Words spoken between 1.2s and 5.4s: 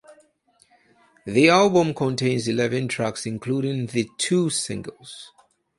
The album contains eleven tracks including the two singles.